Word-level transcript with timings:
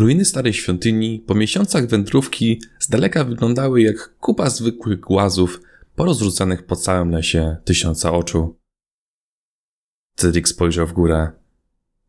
Ruiny 0.00 0.24
starej 0.24 0.52
świątyni 0.52 1.24
po 1.26 1.34
miesiącach 1.34 1.86
wędrówki 1.86 2.62
z 2.78 2.88
daleka 2.88 3.24
wyglądały 3.24 3.82
jak 3.82 4.16
kupa 4.18 4.50
zwykłych 4.50 5.00
głazów 5.00 5.60
porozrzucanych 5.94 6.66
po 6.66 6.76
całym 6.76 7.10
lesie 7.10 7.56
tysiąca 7.64 8.12
oczu. 8.12 8.58
Cedric 10.16 10.48
spojrzał 10.48 10.86
w 10.86 10.92
górę. 10.92 11.30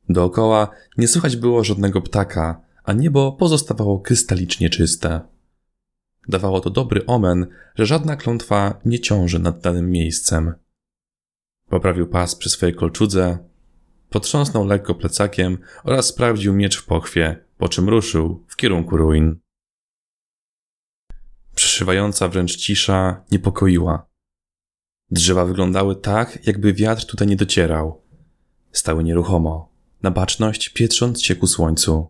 Dookoła 0.10 0.70
nie 0.98 1.08
słychać 1.08 1.36
było 1.36 1.64
żadnego 1.64 2.02
ptaka, 2.02 2.62
a 2.84 2.94
niebo 2.94 3.32
pozostawało 3.32 4.00
krystalicznie 4.00 4.70
czyste. 4.70 5.22
Dawało 6.28 6.60
to 6.62 6.70
dobry 6.70 7.06
omen, 7.06 7.48
że 7.76 7.86
żadna 7.86 8.16
klątwa 8.16 8.80
nie 8.86 9.00
ciąży 9.00 9.40
nad 9.40 9.62
danym 9.62 9.92
miejscem. 9.92 10.54
Poprawił 11.70 12.08
pas 12.08 12.36
przy 12.36 12.50
swojej 12.50 12.76
kolczudze, 12.76 13.38
potrząsnął 14.10 14.66
lekko 14.66 14.96
plecakiem 14.96 15.58
oraz 15.84 16.06
sprawdził 16.06 16.54
miecz 16.54 16.78
w 16.78 16.86
pochwie, 16.86 17.51
po 17.62 17.70
czym 17.70 17.90
ruszył 17.90 18.46
w 18.48 18.56
kierunku 18.56 18.98
ruin. 18.98 19.40
Przeszywająca 21.56 22.28
wręcz 22.28 22.56
cisza 22.56 23.26
niepokoiła. 23.32 24.10
Drzewa 25.12 25.46
wyglądały 25.46 25.96
tak, 25.96 26.46
jakby 26.48 26.74
wiatr 26.74 27.06
tutaj 27.06 27.28
nie 27.28 27.36
docierał. 27.36 28.04
Stały 28.72 29.04
nieruchomo, 29.04 29.74
na 30.02 30.12
baczność 30.12 30.70
pietrząc 30.70 31.24
się 31.24 31.36
ku 31.36 31.48
słońcu. 31.48 32.08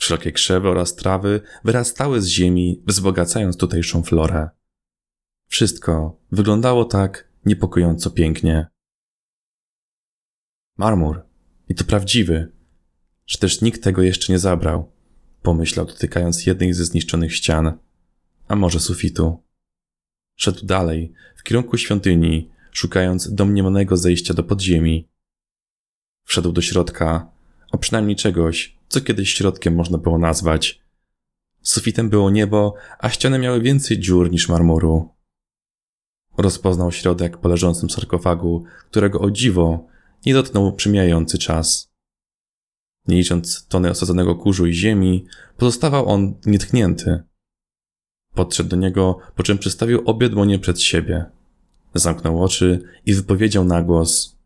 Wszelkie 0.00 0.32
krzewy 0.32 0.68
oraz 0.68 0.94
trawy 0.94 1.40
wyrastały 1.64 2.22
z 2.22 2.26
ziemi, 2.26 2.82
wzbogacając 2.86 3.56
tutejszą 3.56 4.02
florę. 4.02 4.48
Wszystko 5.48 6.20
wyglądało 6.32 6.84
tak 6.84 7.32
niepokojąco 7.44 8.10
pięknie. 8.10 8.66
Marmur. 10.76 11.26
I 11.68 11.74
to 11.74 11.84
prawdziwy. 11.84 12.57
Że 13.28 13.38
też 13.38 13.60
nikt 13.60 13.82
tego 13.82 14.02
jeszcze 14.02 14.32
nie 14.32 14.38
zabrał. 14.38 14.92
Pomyślał, 15.42 15.86
dotykając 15.86 16.46
jednej 16.46 16.72
ze 16.74 16.84
zniszczonych 16.84 17.34
ścian. 17.34 17.78
A 18.48 18.56
może 18.56 18.80
sufitu. 18.80 19.42
Szedł 20.36 20.66
dalej, 20.66 21.12
w 21.36 21.42
kierunku 21.42 21.78
świątyni, 21.78 22.50
szukając 22.72 23.34
domniemanego 23.34 23.96
zejścia 23.96 24.34
do 24.34 24.42
podziemi. 24.42 25.08
Wszedł 26.24 26.52
do 26.52 26.60
środka, 26.60 27.30
a 27.72 27.78
przynajmniej 27.78 28.16
czegoś, 28.16 28.76
co 28.88 29.00
kiedyś 29.00 29.34
środkiem 29.34 29.74
można 29.74 29.98
było 29.98 30.18
nazwać. 30.18 30.80
Sufitem 31.62 32.10
było 32.10 32.30
niebo, 32.30 32.74
a 32.98 33.10
ściany 33.10 33.38
miały 33.38 33.60
więcej 33.60 33.98
dziur 33.98 34.30
niż 34.30 34.48
marmuru. 34.48 35.08
Rozpoznał 36.36 36.92
środek 36.92 37.36
po 37.36 37.48
leżącym 37.48 37.90
sarkofagu, 37.90 38.64
którego 38.90 39.20
o 39.20 39.30
dziwo 39.30 39.86
nie 40.26 40.34
dotknął 40.34 40.72
przymijający 40.72 41.38
czas. 41.38 41.87
Nie 43.08 43.16
licząc 43.16 43.66
tony 43.66 43.90
osadzonego 43.90 44.34
kurzu 44.34 44.66
i 44.66 44.72
ziemi, 44.72 45.26
pozostawał 45.56 46.08
on 46.08 46.34
nietknięty. 46.46 47.22
Podszedł 48.34 48.68
do 48.68 48.76
niego, 48.76 49.18
po 49.36 49.42
czym 49.42 49.58
przystawił 49.58 50.02
obie 50.06 50.28
dłonie 50.28 50.58
przed 50.58 50.80
siebie. 50.80 51.24
Zamknął 51.94 52.44
oczy 52.44 52.82
i 53.06 53.14
wypowiedział 53.14 53.64
na 53.64 53.82
głos. 53.82 54.36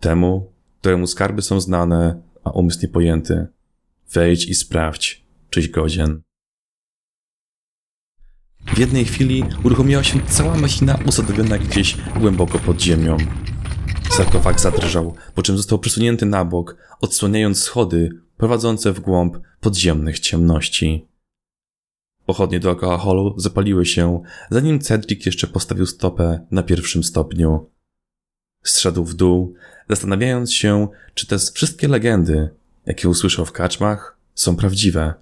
Temu, 0.00 0.52
któremu 0.80 1.06
skarby 1.06 1.42
są 1.42 1.60
znane, 1.60 2.22
a 2.44 2.50
umysł 2.50 2.78
niepojęty. 2.82 3.46
Wejdź 4.12 4.48
i 4.48 4.54
sprawdź, 4.54 5.24
czyś 5.50 5.68
godzien. 5.68 6.22
W 8.66 8.78
jednej 8.78 9.04
chwili 9.04 9.44
uruchomiła 9.64 10.02
się 10.02 10.20
cała 10.26 10.56
machina 10.56 10.98
usadowiona 11.06 11.58
gdzieś 11.58 11.96
głęboko 12.20 12.58
pod 12.58 12.80
ziemią. 12.80 13.16
Sarkofag 14.16 14.60
zadrżał, 14.60 15.14
po 15.34 15.42
czym 15.42 15.56
został 15.56 15.78
przesunięty 15.78 16.26
na 16.26 16.44
bok, 16.44 16.76
odsłaniając 17.00 17.62
schody 17.62 18.10
prowadzące 18.36 18.92
w 18.92 19.00
głąb 19.00 19.36
podziemnych 19.60 20.20
ciemności. 20.20 21.06
Pochodnie 22.26 22.60
dookoła 22.60 22.98
holu 22.98 23.34
zapaliły 23.36 23.86
się, 23.86 24.22
zanim 24.50 24.80
Cedric 24.80 25.26
jeszcze 25.26 25.46
postawił 25.46 25.86
stopę 25.86 26.46
na 26.50 26.62
pierwszym 26.62 27.04
stopniu. 27.04 27.70
Zszedł 28.62 29.04
w 29.04 29.14
dół, 29.14 29.54
zastanawiając 29.90 30.52
się, 30.52 30.88
czy 31.14 31.26
te 31.26 31.38
wszystkie 31.38 31.88
legendy, 31.88 32.48
jakie 32.86 33.08
usłyszał 33.08 33.44
w 33.44 33.52
kaczmach, 33.52 34.18
są 34.34 34.56
prawdziwe. 34.56 35.14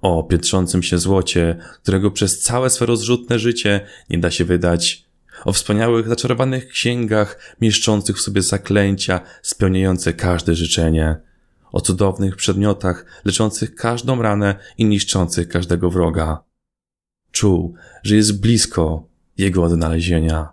O 0.00 0.22
piętrzącym 0.22 0.82
się 0.82 0.98
złocie, 0.98 1.56
którego 1.82 2.10
przez 2.10 2.40
całe 2.40 2.70
swe 2.70 2.86
rozrzutne 2.86 3.38
życie 3.38 3.86
nie 4.10 4.18
da 4.18 4.30
się 4.30 4.44
wydać, 4.44 5.09
o 5.44 5.52
wspaniałych, 5.52 6.08
zaczarowanych 6.08 6.68
księgach, 6.68 7.56
mieszczących 7.60 8.16
w 8.16 8.20
sobie 8.20 8.42
zaklęcia, 8.42 9.20
spełniające 9.42 10.12
każde 10.12 10.54
życzenie, 10.54 11.16
o 11.72 11.80
cudownych 11.80 12.36
przedmiotach, 12.36 13.04
leczących 13.24 13.74
każdą 13.74 14.22
ranę 14.22 14.54
i 14.78 14.84
niszczących 14.84 15.48
każdego 15.48 15.90
wroga. 15.90 16.44
Czuł, 17.32 17.74
że 18.02 18.16
jest 18.16 18.40
blisko 18.40 19.08
jego 19.38 19.64
odnalezienia. 19.64 20.48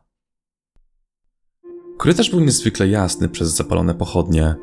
Korytarz 1.98 2.30
był 2.30 2.40
niezwykle 2.40 2.88
jasny 2.88 3.30
przez 3.30 3.56
zapalone 3.56 3.94
pochodnie. 3.96 4.56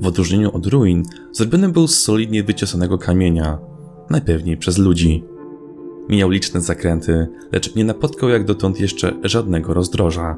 W 0.00 0.06
odróżnieniu 0.06 0.56
od 0.56 0.66
ruin, 0.66 1.02
zrobiony 1.32 1.68
był 1.68 1.88
z 1.88 1.98
solidnie 1.98 2.44
wyciosanego 2.44 2.98
kamienia, 2.98 3.58
najpewniej 4.10 4.56
przez 4.56 4.78
ludzi. 4.78 5.24
Mijał 6.10 6.30
liczne 6.30 6.60
zakręty, 6.60 7.28
lecz 7.52 7.74
nie 7.74 7.84
napotkał 7.84 8.28
jak 8.28 8.44
dotąd 8.44 8.80
jeszcze 8.80 9.12
żadnego 9.24 9.74
rozdroża. 9.74 10.36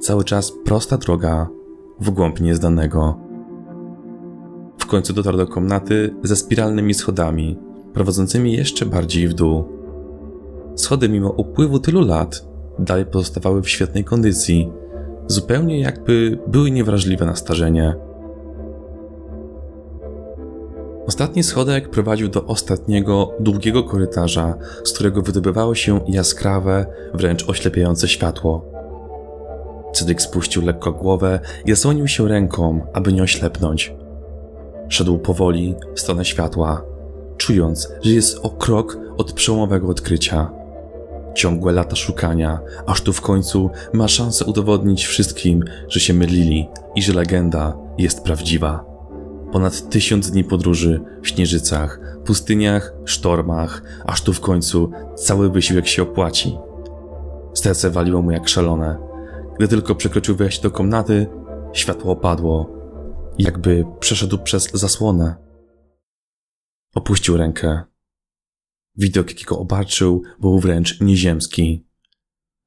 Cały 0.00 0.24
czas 0.24 0.52
prosta 0.64 0.98
droga 0.98 1.48
w 2.00 2.10
głąb 2.10 2.40
niezdanego. 2.40 3.18
W 4.78 4.86
końcu 4.86 5.12
dotarł 5.12 5.36
do 5.36 5.46
komnaty 5.46 6.14
ze 6.22 6.36
spiralnymi 6.36 6.94
schodami, 6.94 7.58
prowadzącymi 7.92 8.52
jeszcze 8.52 8.86
bardziej 8.86 9.28
w 9.28 9.34
dół. 9.34 9.64
Schody 10.76 11.08
mimo 11.08 11.30
upływu 11.30 11.78
tylu 11.78 12.00
lat 12.00 12.46
dalej 12.78 13.06
pozostawały 13.06 13.62
w 13.62 13.68
świetnej 13.68 14.04
kondycji, 14.04 14.72
zupełnie 15.26 15.80
jakby 15.80 16.38
były 16.46 16.70
niewrażliwe 16.70 17.26
na 17.26 17.36
starzenie. 17.36 17.94
Ostatni 21.06 21.42
schodek 21.42 21.88
prowadził 21.88 22.28
do 22.28 22.44
ostatniego, 22.44 23.32
długiego 23.40 23.84
korytarza, 23.84 24.54
z 24.84 24.92
którego 24.92 25.22
wydobywało 25.22 25.74
się 25.74 26.00
jaskrawe, 26.08 26.86
wręcz 27.14 27.48
oślepiające 27.48 28.08
światło. 28.08 28.72
Cedric 29.92 30.22
spuścił 30.22 30.66
lekko 30.66 30.92
głowę 30.92 31.40
i 31.64 31.70
zasłonił 31.70 32.08
się 32.08 32.28
ręką, 32.28 32.86
aby 32.92 33.12
nie 33.12 33.22
oślepnąć. 33.22 33.94
Szedł 34.88 35.18
powoli 35.18 35.74
w 35.94 36.00
stronę 36.00 36.24
światła, 36.24 36.84
czując, 37.36 37.92
że 38.02 38.10
jest 38.10 38.38
o 38.42 38.50
krok 38.50 38.98
od 39.16 39.32
przełomowego 39.32 39.88
odkrycia. 39.88 40.50
Ciągłe 41.34 41.72
lata 41.72 41.96
szukania, 41.96 42.60
aż 42.86 43.00
tu 43.00 43.12
w 43.12 43.20
końcu 43.20 43.70
ma 43.92 44.08
szansę 44.08 44.44
udowodnić 44.44 45.06
wszystkim, 45.06 45.64
że 45.88 46.00
się 46.00 46.14
mylili 46.14 46.68
i 46.94 47.02
że 47.02 47.12
legenda 47.12 47.76
jest 47.98 48.24
prawdziwa. 48.24 48.91
Ponad 49.52 49.90
tysiąc 49.90 50.30
dni 50.30 50.44
podróży 50.44 51.00
w 51.22 51.28
śnieżycach, 51.28 52.00
pustyniach, 52.24 52.94
sztormach, 53.04 53.82
aż 54.06 54.22
tu 54.22 54.32
w 54.32 54.40
końcu 54.40 54.90
cały 55.16 55.50
wysiłek 55.50 55.86
się 55.86 56.02
opłaci. 56.02 56.58
Serce 57.54 57.90
waliło 57.90 58.22
mu 58.22 58.30
jak 58.30 58.48
szalone. 58.48 58.98
Gdy 59.58 59.68
tylko 59.68 59.94
przekroczył 59.94 60.36
wejście 60.36 60.62
do 60.62 60.70
komnaty, 60.70 61.26
światło 61.72 62.12
opadło, 62.12 62.70
jakby 63.38 63.84
przeszedł 64.00 64.38
przez 64.38 64.70
zasłonę. 64.72 65.36
Opuścił 66.94 67.36
rękę. 67.36 67.82
Widok, 68.96 69.28
jakiego 69.28 69.58
obarczył, 69.58 70.22
był 70.40 70.58
wręcz 70.58 71.00
nieziemski. 71.00 71.86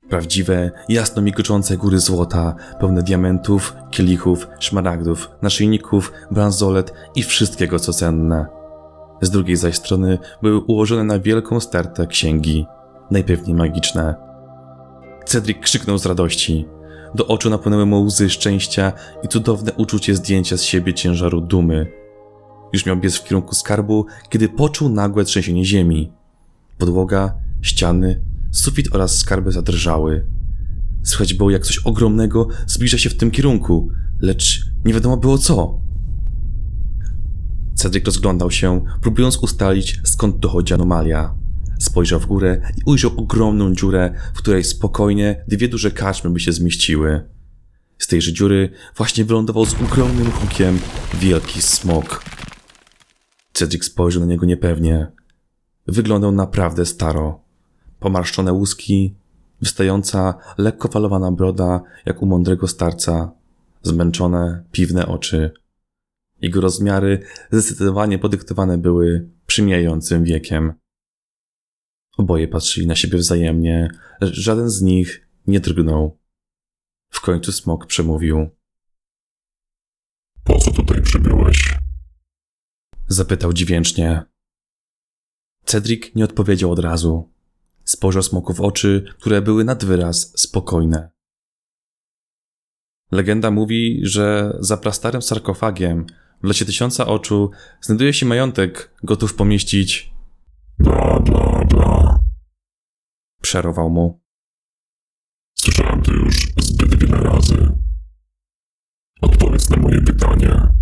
Prawdziwe, 0.10 0.72
jasno 0.90 1.22
migoczące 1.22 1.78
góry 1.78 2.00
złota, 2.00 2.56
pełne 2.80 3.04
diamentów, 3.04 3.76
kielichów, 3.92 4.48
szmaragdów, 4.60 5.30
naszyjników, 5.42 6.12
bransolet 6.32 6.94
i 7.16 7.24
wszystkiego 7.24 7.80
co 7.80 7.94
cenne. 7.94 8.46
Z 9.22 9.30
drugiej 9.30 9.56
zaś 9.56 9.76
strony 9.76 10.20
były 10.42 10.60
ułożone 10.60 11.04
na 11.04 11.20
wielką 11.20 11.60
stertę 11.60 12.08
księgi, 12.08 12.66
najpewniej 13.12 13.56
magiczne. 13.56 14.16
Cedric 15.26 15.58
krzyknął 15.60 15.98
z 15.98 16.06
radości. 16.06 16.66
Do 17.16 17.28
oczu 17.28 17.50
napłynęły 17.50 17.86
mu 17.86 18.04
łzy 18.04 18.30
szczęścia 18.30 18.94
i 19.24 19.28
cudowne 19.28 19.74
uczucie 19.74 20.16
zdjęcia 20.16 20.58
z 20.58 20.64
siebie 20.64 20.94
ciężaru 20.94 21.42
dumy. 21.42 21.88
Już 22.74 22.86
miał 22.86 22.98
biec 22.98 23.16
w 23.16 23.24
kierunku 23.24 23.56
skarbu, 23.56 24.06
kiedy 24.30 24.50
poczuł 24.50 24.90
nagłe 24.90 25.24
trzęsienie 25.24 25.66
ziemi. 25.66 26.12
Podłoga, 26.78 27.34
ściany, 27.62 28.22
Sufit 28.56 28.96
oraz 28.96 29.18
skarby 29.18 29.52
zadrżały. 29.52 30.26
Słychać 31.04 31.34
było, 31.34 31.52
jak 31.52 31.66
coś 31.66 31.78
ogromnego 31.78 32.48
zbliża 32.68 32.98
się 32.98 33.10
w 33.10 33.18
tym 33.18 33.32
kierunku, 33.32 33.92
lecz 34.20 34.66
nie 34.86 34.94
wiadomo 34.94 35.18
było 35.18 35.38
co. 35.38 35.80
Cedric 37.76 38.06
rozglądał 38.06 38.52
się, 38.52 38.82
próbując 39.02 39.38
ustalić, 39.38 40.00
skąd 40.04 40.40
dochodzi 40.40 40.74
anomalia. 40.74 41.36
Spojrzał 41.80 42.20
w 42.20 42.26
górę 42.26 42.62
i 42.78 42.82
ujrzał 42.86 43.12
ogromną 43.18 43.74
dziurę, 43.74 44.14
w 44.34 44.38
której 44.38 44.64
spokojnie 44.64 45.46
dwie 45.48 45.68
duże 45.68 45.92
kaczmy 45.92 46.30
by 46.30 46.40
się 46.40 46.52
zmieściły. 46.52 47.30
Z 47.98 48.08
tejże 48.08 48.34
dziury 48.34 48.70
właśnie 48.98 49.26
wylądował 49.26 49.66
z 49.66 49.74
ogromnym 49.82 50.32
hukiem 50.32 50.80
wielki 51.14 51.62
smok. 51.62 52.24
Cedric 53.54 53.86
spojrzał 53.86 54.22
na 54.22 54.28
niego 54.28 54.46
niepewnie. 54.46 55.08
Wyglądał 55.88 56.32
naprawdę 56.32 56.86
staro. 56.86 57.45
Pomarszczone 58.00 58.54
łuski, 58.54 59.16
wystająca, 59.62 60.34
lekko 60.58 60.88
falowana 60.88 61.32
broda, 61.32 61.82
jak 62.06 62.22
u 62.22 62.26
mądrego 62.26 62.68
starca, 62.68 63.32
zmęczone, 63.84 64.64
piwne 64.72 65.08
oczy. 65.08 65.52
Jego 66.42 66.62
rozmiary 66.62 67.24
zdecydowanie 67.52 68.20
podyktowane 68.20 68.78
były 68.78 69.30
przymijającym 69.46 70.24
wiekiem. 70.24 70.74
Oboje 72.18 72.48
patrzyli 72.48 72.88
na 72.88 72.96
siebie 72.96 73.18
wzajemnie, 73.18 73.90
lecz 74.22 74.36
żaden 74.36 74.70
z 74.70 74.82
nich 74.82 75.28
nie 75.48 75.60
drgnął. 75.60 76.18
W 77.10 77.22
końcu 77.22 77.52
smok 77.52 77.86
przemówił. 77.86 78.50
Po 80.44 80.60
co 80.60 80.72
tutaj 80.72 81.02
przybyłeś? 81.02 81.78
Zapytał 83.08 83.54
dźwięcznie. 83.54 84.24
Cedric 85.66 86.16
nie 86.16 86.26
odpowiedział 86.26 86.72
od 86.72 86.80
razu. 86.80 87.35
Spojrzał 87.86 88.24
smoku 88.24 88.54
w 88.54 88.62
oczy, 88.62 89.06
które 89.20 89.42
były 89.42 89.64
nad 89.64 89.86
wyraz 89.86 90.34
spokojne. 90.36 91.12
Legenda 93.12 93.52
mówi, 93.52 94.00
że 94.04 94.58
za 94.60 94.78
prastarym 94.78 95.22
sarkofagiem 95.22 96.06
w 96.44 96.48
lecie 96.48 96.66
tysiąca 96.66 97.06
oczu 97.06 97.52
znajduje 97.82 98.14
się 98.14 98.26
majątek 98.26 98.96
gotów 99.04 99.36
pomieścić. 99.36 100.14
Bla, 100.80 101.20
bla, 101.20 101.66
bla. 101.66 102.20
Przerował 103.42 103.90
mu. 103.90 104.22
Słyszałem 105.58 106.02
to 106.02 106.12
już 106.12 106.54
zbyt 106.58 106.96
wiele 106.96 107.18
razy. 107.18 107.72
Odpowiedz 109.22 109.70
na 109.70 109.78
moje 109.78 110.02
pytanie. 110.02 110.74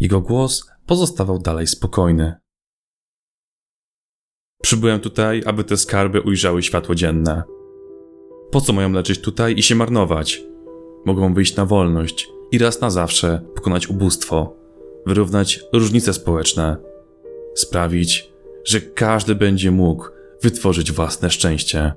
Jego 0.00 0.20
głos 0.20 0.70
pozostawał 0.86 1.38
dalej 1.38 1.66
spokojny. 1.66 2.36
Przybyłem 4.68 5.00
tutaj, 5.00 5.42
aby 5.46 5.64
te 5.64 5.76
skarby 5.76 6.20
ujrzały 6.20 6.62
światło 6.62 6.94
dzienne. 6.94 7.42
Po 8.50 8.60
co 8.60 8.72
mają 8.72 8.92
leczyć 8.92 9.20
tutaj 9.20 9.54
i 9.58 9.62
się 9.62 9.74
marnować? 9.74 10.44
Mogą 11.04 11.34
wyjść 11.34 11.56
na 11.56 11.64
wolność 11.64 12.28
i 12.52 12.58
raz 12.58 12.80
na 12.80 12.90
zawsze 12.90 13.42
pokonać 13.54 13.90
ubóstwo, 13.90 14.56
wyrównać 15.06 15.60
różnice 15.72 16.12
społeczne, 16.12 16.76
sprawić, 17.54 18.32
że 18.64 18.80
każdy 18.80 19.34
będzie 19.34 19.70
mógł 19.70 20.04
wytworzyć 20.42 20.92
własne 20.92 21.30
szczęście. 21.30 21.92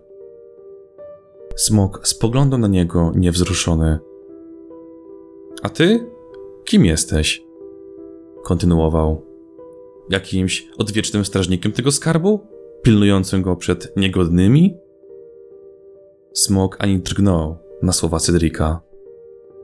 Smok 1.56 2.08
spoglądał 2.08 2.60
na 2.60 2.68
niego 2.68 3.12
niewzruszony. 3.16 4.00
A 5.64 5.70
ty? 5.70 6.08
Kim 6.66 6.86
jesteś? 6.86 7.44
Kontynuował. 8.44 9.26
Jakimś 10.10 10.68
odwiecznym 10.78 11.26
strażnikiem 11.26 11.72
tego 11.72 11.92
skarbu? 11.92 12.51
Pilnującym 12.84 13.42
go 13.42 13.56
przed 13.56 13.98
niegodnymi? 13.98 14.78
Smok 16.34 16.78
ani 16.80 17.00
drgnął 17.00 17.58
na 17.82 17.92
słowa 17.92 18.20
Cedrika. 18.20 18.82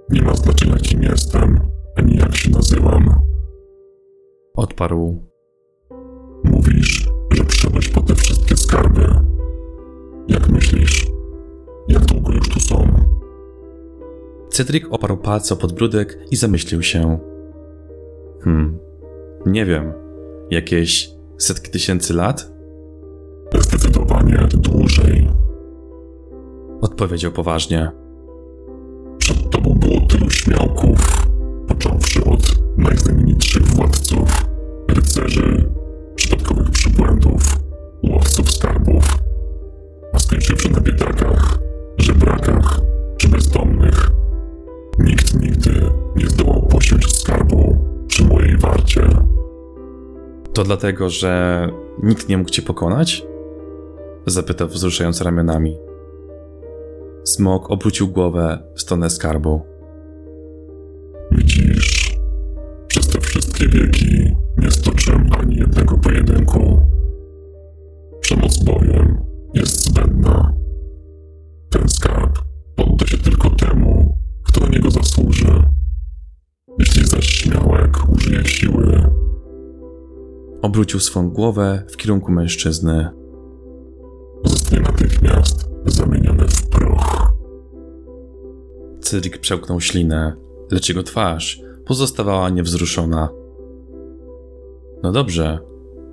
Nie 0.10 0.22
ma 0.22 0.36
znaczenia, 0.36 0.76
kim 0.76 1.04
jestem, 1.04 1.60
ani 1.96 2.16
jak 2.16 2.36
się 2.36 2.50
nazywam. 2.52 3.22
Odparł. 4.54 5.24
Mówisz, 6.44 7.10
że 7.32 7.44
przyszedłeś 7.44 7.90
po 7.90 8.02
te 8.02 8.16
wszystkie 8.16 8.58
skarby. 8.58 9.08
Jak 10.28 10.50
myślisz? 10.50 11.08
Jak 11.88 12.06
długo 12.06 12.34
już 12.34 12.50
tu 12.50 12.60
są? 12.60 12.88
Cedric 14.50 14.86
oparł 14.90 15.18
palce 15.18 15.54
o 15.54 15.58
podbródek 15.58 16.20
i 16.32 16.36
zamyślił 16.36 16.84
się. 16.84 17.20
Hmm, 18.42 18.80
nie 19.46 19.66
wiem. 19.66 19.94
Jakieś 20.52 21.10
setki 21.38 21.72
tysięcy 21.72 22.14
lat? 22.14 22.57
Odpowiedział 26.98 27.32
poważnie. 27.32 27.92
Przed 29.18 29.50
tobą 29.50 29.74
było 29.74 30.02
tylu 30.08 30.30
śmiałków, 30.30 31.28
począwszy 31.68 32.24
od 32.24 32.56
najznamienitszych 32.78 33.64
władców, 33.64 34.48
rycerzy, 34.88 35.70
przypadkowych 36.16 36.70
przybłędów, 36.70 37.42
łowców 38.04 38.52
skarbów, 38.52 39.18
a 40.14 40.20
skończywszy 40.20 40.72
na 40.72 40.80
biedakach, 40.80 41.60
żebrakach 41.98 42.82
czy 43.18 43.28
bezdomnych. 43.28 44.12
Nikt 45.00 45.42
nigdy 45.42 45.90
nie 46.16 46.28
zdołał 46.28 46.62
posiąść 46.62 47.20
skarbu 47.20 47.78
przy 48.08 48.26
mojej 48.26 48.58
warcie. 48.58 49.10
To 50.54 50.64
dlatego, 50.64 51.10
że 51.10 51.62
nikt 52.04 52.30
nie 52.30 52.38
mógł 52.38 52.50
cię 52.50 52.62
pokonać? 52.62 53.26
Zapytał 54.26 54.68
wzruszając 54.68 55.22
ramionami. 55.22 55.87
Smok 57.28 57.72
obrócił 57.72 58.08
głowę 58.08 58.60
w 58.76 58.82
stronę 58.82 59.10
skarbu. 59.10 59.62
Widzisz, 61.32 62.18
przez 62.88 63.08
te 63.08 63.22
wszystkie 63.22 63.68
wieki 63.68 64.36
nie 64.58 64.72
stoczyłem 64.72 65.30
ani 65.40 65.56
jednego 65.56 65.98
pojedynku. 65.98 66.82
Przemoc 68.22 68.64
bojem 68.64 69.18
jest 69.54 69.86
zbędna. 69.86 70.54
Ten 71.70 71.90
skarb 71.90 72.40
podda 72.76 73.08
się 73.08 73.18
tylko 73.18 73.50
temu, 73.50 74.18
kto 74.44 74.62
na 74.62 74.68
niego 74.68 74.92
zasłuży. 74.92 75.64
Jeśli 76.80 77.08
zaś 77.08 77.26
śmiałek 77.26 77.98
użyje 78.10 78.46
siły, 78.46 79.04
Obrócił 80.62 81.00
swą 81.00 81.30
głowę 81.30 81.84
w 81.92 81.98
kierunku 81.98 82.32
mężczyzny. 82.32 83.10
zostanie 84.46 84.82
natychmiast 84.82 85.67
zamieniony 85.92 86.48
w 86.48 86.68
proch. 86.70 87.34
Cedric 89.02 89.38
przełknął 89.38 89.82
ślinę, 89.82 90.36
lecz 90.72 90.90
jego 90.90 91.04
twarz 91.04 91.62
pozostawała 91.86 92.50
niewzruszona. 92.50 93.30
No 95.04 95.12
dobrze, 95.12 95.60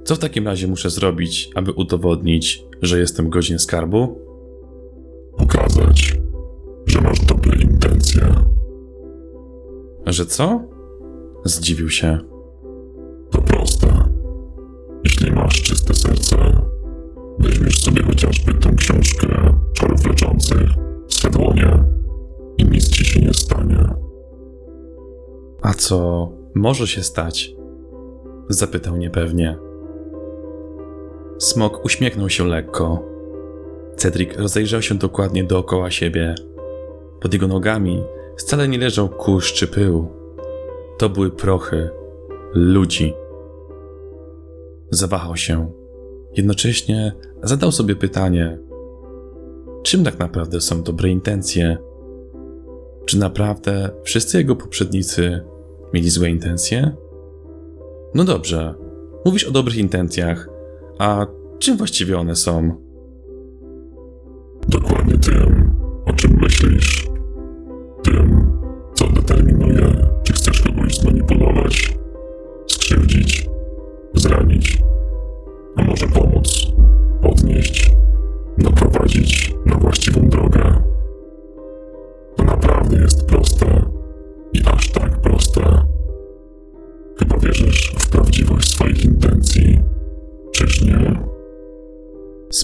co 0.04 0.14
w 0.16 0.18
takim 0.18 0.46
razie 0.46 0.66
muszę 0.66 0.90
zrobić, 0.90 1.50
aby 1.54 1.72
udowodnić, 1.72 2.64
że 2.82 2.98
jestem 2.98 3.30
godzien 3.30 3.58
skarbu? 3.58 4.18
Pokazać, 5.36 6.20
że 6.86 7.00
masz 7.00 7.20
dobre 7.20 7.62
intencje. 7.62 8.34
Że 10.06 10.26
co? 10.26 10.62
Zdziwił 11.44 11.90
się. 11.90 12.18
To 13.30 13.42
proste. 13.42 14.08
Jeśli 15.04 15.32
masz 15.32 15.62
czyste 15.62 15.94
serce, 15.94 16.36
weźmiesz 17.38 17.78
sobie 17.78 18.02
chociażby 18.02 18.54
tę 18.54 18.70
książkę 18.76 19.28
Co 25.76 26.32
może 26.54 26.86
się 26.86 27.02
stać? 27.02 27.54
Zapytał 28.48 28.96
niepewnie. 28.96 29.58
Smok 31.38 31.84
uśmiechnął 31.84 32.28
się 32.28 32.44
lekko. 32.46 33.02
Cedric 33.96 34.36
rozejrzał 34.36 34.82
się 34.82 34.94
dokładnie 34.94 35.44
dookoła 35.44 35.90
siebie. 35.90 36.34
Pod 37.20 37.32
jego 37.32 37.48
nogami 37.48 38.02
wcale 38.36 38.68
nie 38.68 38.78
leżał 38.78 39.08
kurz 39.08 39.52
czy 39.52 39.66
pył. 39.66 40.08
To 40.98 41.08
były 41.08 41.30
prochy 41.30 41.90
ludzi. 42.54 43.14
Zawahał 44.90 45.36
się. 45.36 45.72
Jednocześnie 46.36 47.12
zadał 47.42 47.72
sobie 47.72 47.96
pytanie: 47.96 48.58
czym 49.82 50.04
tak 50.04 50.18
naprawdę 50.18 50.60
są 50.60 50.82
dobre 50.82 51.08
intencje? 51.08 51.78
Czy 53.06 53.18
naprawdę 53.18 53.90
wszyscy 54.02 54.38
jego 54.38 54.56
poprzednicy 54.56 55.53
mieli 55.94 56.10
złe 56.10 56.30
intencje? 56.30 56.96
No 58.14 58.24
dobrze, 58.24 58.74
mówisz 59.24 59.44
o 59.44 59.50
dobrych 59.50 59.76
intencjach, 59.76 60.48
a 60.98 61.26
czym 61.58 61.76
właściwie 61.76 62.18
one 62.18 62.36
są? 62.36 62.84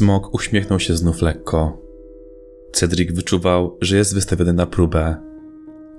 Smok 0.01 0.35
uśmiechnął 0.35 0.81
się 0.81 0.97
znów 0.97 1.23
lekko. 1.23 1.83
Cedric 2.73 3.13
wyczuwał, 3.13 3.79
że 3.81 3.97
jest 3.97 4.15
wystawiony 4.15 4.53
na 4.53 4.67
próbę. 4.67 5.17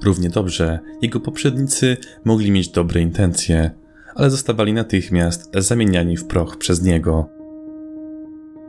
Równie 0.03 0.29
dobrze 0.29 0.79
jego 1.01 1.19
poprzednicy 1.19 1.97
mogli 2.25 2.51
mieć 2.51 2.69
dobre 2.69 3.01
intencje, 3.01 3.71
ale 4.15 4.29
zostawali 4.29 4.73
natychmiast 4.73 5.51
zamieniani 5.57 6.17
w 6.17 6.27
proch 6.27 6.57
przez 6.57 6.81
niego. 6.81 7.29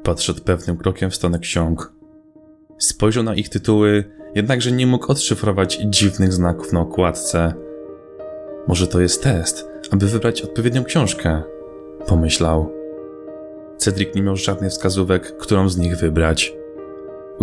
Podszedł 0.03 0.43
pewnym 0.43 0.77
krokiem 0.77 1.11
w 1.11 1.17
stronę 1.17 1.39
ksiąg. 1.39 1.93
Spojrzał 2.79 3.25
na 3.25 3.35
ich 3.35 3.49
tytuły, 3.49 4.05
jednakże 4.35 4.73
nie 4.73 4.87
mógł 4.87 5.13
odszyfrować 5.13 5.79
dziwnych 5.85 6.33
znaków 6.33 6.73
na 6.73 6.81
okładce. 6.81 7.55
Może 8.69 8.87
to 8.87 9.01
jest 9.01 9.23
test, 9.23 9.69
aby 9.91 10.07
wybrać 10.07 10.43
odpowiednią 10.43 10.85
książkę, 10.85 11.43
pomyślał. 12.07 12.82
Cedric 13.83 14.15
nie 14.15 14.23
miał 14.23 14.37
żadnych 14.37 14.71
wskazówek, 14.71 15.37
którą 15.37 15.69
z 15.69 15.77
nich 15.77 15.97
wybrać. 15.97 16.53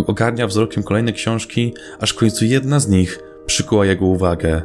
Ogarniał 0.06 0.48
wzrokiem 0.48 0.82
kolejne 0.82 1.12
książki, 1.12 1.74
aż 1.98 2.10
w 2.10 2.16
końcu 2.16 2.44
jedna 2.44 2.80
z 2.80 2.88
nich 2.88 3.20
przykuła 3.46 3.86
jego 3.86 4.06
uwagę. 4.06 4.62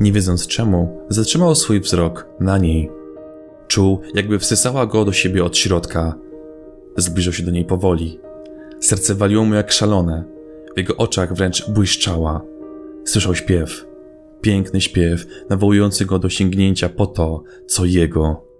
Nie 0.00 0.12
wiedząc 0.12 0.46
czemu, 0.46 1.06
zatrzymał 1.08 1.54
swój 1.54 1.80
wzrok 1.80 2.26
na 2.40 2.58
niej. 2.58 2.90
Czuł, 3.68 4.00
jakby 4.14 4.38
wsysała 4.38 4.86
go 4.86 5.04
do 5.04 5.12
siebie 5.12 5.44
od 5.44 5.56
środka. 5.56 6.14
Zbliżył 6.96 7.32
się 7.32 7.42
do 7.42 7.50
niej 7.50 7.64
powoli. 7.64 8.20
Serce 8.80 9.14
waliło 9.14 9.44
mu 9.44 9.54
jak 9.54 9.72
szalone. 9.72 10.24
W 10.74 10.78
jego 10.78 10.96
oczach 10.96 11.34
wręcz 11.34 11.70
błyszczała. 11.70 12.42
Słyszał 13.04 13.34
śpiew. 13.34 13.86
Piękny 14.40 14.80
śpiew, 14.80 15.26
nawołujący 15.50 16.06
go 16.06 16.18
do 16.18 16.28
sięgnięcia 16.28 16.88
po 16.88 17.06
to, 17.06 17.42
co 17.66 17.84
jego. 17.84 18.51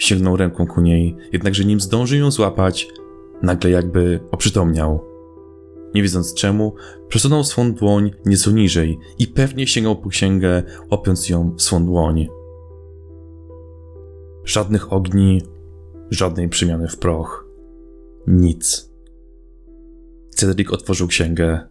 Sięgnął 0.00 0.36
ręką 0.36 0.66
ku 0.66 0.80
niej, 0.80 1.16
jednakże 1.32 1.64
nim 1.64 1.80
zdążył 1.80 2.18
ją 2.18 2.30
złapać, 2.30 2.88
nagle 3.42 3.70
jakby 3.70 4.20
oprzytomniał. 4.30 5.04
Nie 5.94 6.02
wiedząc 6.02 6.34
czemu, 6.34 6.74
przesunął 7.08 7.44
swą 7.44 7.72
dłoń 7.72 8.10
nieco 8.26 8.50
niżej 8.50 8.98
i 9.18 9.26
pewnie 9.26 9.66
sięgał 9.66 9.96
po 9.96 10.08
księgę, 10.08 10.62
łapiąc 10.90 11.28
ją 11.28 11.54
w 11.56 11.62
swą 11.62 11.86
dłoń. 11.86 12.28
Żadnych 14.44 14.92
ogni, 14.92 15.42
żadnej 16.10 16.48
przemiany 16.48 16.88
w 16.88 16.98
proch. 16.98 17.48
Nic. 18.26 18.90
Cedric 20.30 20.70
otworzył 20.70 21.08
księgę. 21.08 21.68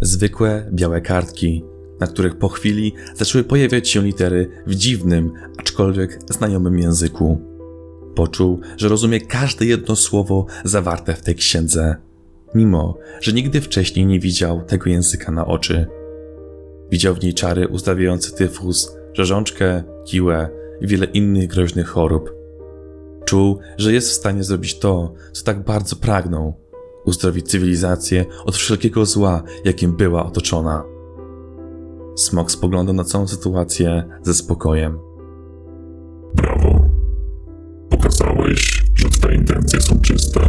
Zwykłe, 0.00 0.70
białe 0.72 1.00
kartki, 1.00 1.64
na 2.00 2.06
których 2.06 2.36
po 2.36 2.48
chwili 2.48 2.94
zaczęły 3.14 3.44
pojawiać 3.44 3.88
się 3.88 4.02
litery 4.02 4.50
w 4.66 4.74
dziwnym, 4.74 5.32
aczkolwiek 5.58 6.18
znajomym 6.32 6.78
języku. 6.78 7.40
Poczuł, 8.14 8.60
że 8.76 8.88
rozumie 8.88 9.20
każde 9.20 9.66
jedno 9.66 9.96
słowo 9.96 10.46
zawarte 10.64 11.14
w 11.14 11.22
tej 11.22 11.34
księdze, 11.34 11.96
mimo 12.54 12.98
że 13.20 13.32
nigdy 13.32 13.60
wcześniej 13.60 14.06
nie 14.06 14.20
widział 14.20 14.62
tego 14.62 14.90
języka 14.90 15.32
na 15.32 15.46
oczy. 15.46 15.86
Widział 16.90 17.14
w 17.14 17.22
niej 17.22 17.34
czary 17.34 17.68
uzdrawiające 17.68 18.30
tyfus, 18.30 18.96
rzeżączkę, 19.14 19.82
kiłę 20.04 20.48
i 20.80 20.86
wiele 20.86 21.06
innych 21.06 21.46
groźnych 21.48 21.88
chorób. 21.88 22.34
Czuł, 23.24 23.58
że 23.78 23.92
jest 23.92 24.08
w 24.08 24.12
stanie 24.12 24.44
zrobić 24.44 24.78
to, 24.78 25.14
co 25.32 25.44
tak 25.44 25.64
bardzo 25.64 25.96
pragnął 25.96 26.54
uzdrowić 27.04 27.48
cywilizację 27.48 28.24
od 28.44 28.56
wszelkiego 28.56 29.06
zła, 29.06 29.42
jakim 29.64 29.96
była 29.96 30.26
otoczona. 30.26 30.84
Smok 32.20 32.52
spoglądał 32.52 32.94
na 32.94 33.04
całą 33.04 33.28
sytuację 33.28 34.04
ze 34.22 34.34
spokojem. 34.34 34.98
Brawo. 36.34 36.88
Pokazałeś, 37.90 38.84
że 38.94 39.08
twoje 39.08 39.36
intencje 39.36 39.80
są 39.80 40.00
czyste. 40.00 40.40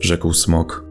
Rzekł 0.00 0.32
smok. 0.32 0.84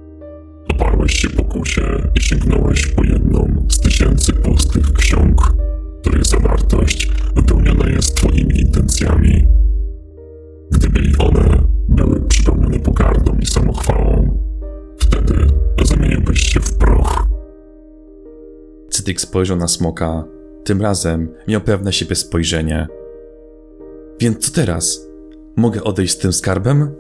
Oparłeś 0.74 1.14
się 1.14 1.30
pokusie 1.30 2.12
i 2.16 2.22
sięgnąłeś 2.22 2.88
po 2.88 3.04
jedną 3.04 3.66
z 3.70 3.80
tysięcy 3.80 4.34
pustych 4.34 4.94
ksiąg, 4.94 5.54
których 6.02 6.26
zawartość 6.26 7.12
wypełniona 7.36 7.90
jest 7.90 8.16
twoimi 8.16 8.60
intencjami. 8.60 9.48
Gdyby 10.72 11.00
one 11.20 11.73
Cytyk 19.04 19.22
spojrzał 19.22 19.58
na 19.58 19.68
smoka. 19.68 20.24
Tym 20.64 20.82
razem 20.82 21.34
miał 21.48 21.62
pewne 21.62 21.94
siebie 21.94 22.16
spojrzenie. 22.16 22.88
Więc 24.20 24.46
co 24.46 24.52
teraz? 24.52 25.08
Mogę 25.56 25.84
odejść 25.84 26.14
z 26.14 26.18
tym 26.18 26.34
skarbem? 26.34 26.96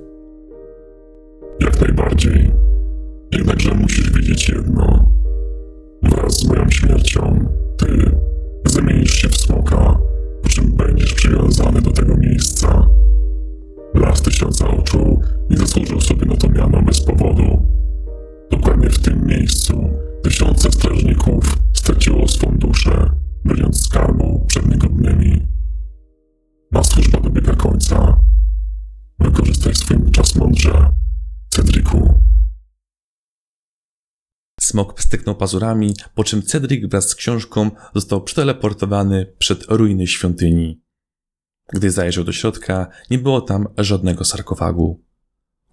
Smok 34.63 35.01
styknął 35.01 35.35
pazurami, 35.35 35.93
po 36.15 36.23
czym 36.23 36.41
Cedric 36.41 36.91
wraz 36.91 37.09
z 37.09 37.15
książką 37.15 37.71
został 37.95 38.23
przeteleportowany 38.23 39.33
przed 39.37 39.63
ruiny 39.63 40.07
świątyni. 40.07 40.81
Gdy 41.73 41.91
zajrzał 41.91 42.23
do 42.23 42.31
środka, 42.31 42.87
nie 43.11 43.19
było 43.19 43.41
tam 43.41 43.67
żadnego 43.77 44.25
sarkofagu. 44.25 45.03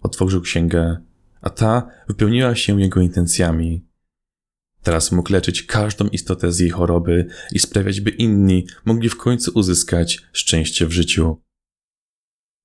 Otworzył 0.01 0.41
księgę, 0.41 0.97
a 1.41 1.49
ta 1.49 1.87
wypełniła 2.07 2.55
się 2.55 2.81
jego 2.81 3.01
intencjami. 3.01 3.85
Teraz 4.83 5.11
mógł 5.11 5.33
leczyć 5.33 5.63
każdą 5.63 6.07
istotę 6.07 6.51
z 6.51 6.59
jej 6.59 6.69
choroby 6.69 7.27
i 7.51 7.59
sprawiać, 7.59 8.01
by 8.01 8.09
inni 8.09 8.67
mogli 8.85 9.09
w 9.09 9.17
końcu 9.17 9.51
uzyskać 9.55 10.21
szczęście 10.33 10.87
w 10.87 10.91
życiu. 10.91 11.41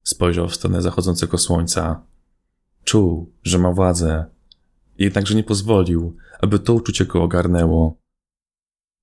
Spojrzał 0.03 0.49
w 0.49 0.55
stronę 0.55 0.83
zachodzącego 0.83 1.39
słońca. 1.39 2.07
Czuł, 2.85 3.33
że 3.43 3.59
ma 3.59 3.73
władzę, 3.73 4.36
jednakże 4.99 5.35
nie 5.35 5.45
pozwolił, 5.45 6.17
aby 6.41 6.59
to 6.59 6.75
uczucie 6.75 7.05
go 7.05 7.23
ogarnęło. 7.23 8.01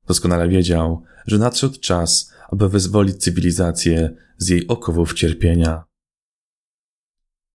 Doskonale 0.07 0.47
wiedział, 0.47 1.03
że 1.27 1.37
nadszedł 1.37 1.79
czas, 1.79 2.33
aby 2.49 2.69
wyzwolić 2.69 3.17
cywilizację 3.17 4.15
z 4.37 4.49
jej 4.49 4.67
okowów 4.67 5.13
cierpienia. 5.13 5.83